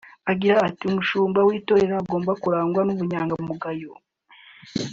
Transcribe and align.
Agira 0.31 0.57
ati 0.67 0.83
“Umushumba 0.89 1.39
w’itorero 1.47 1.93
agomba 2.01 2.31
kurangwa 2.41 2.81
n’ubunyangamugayo 2.83 3.91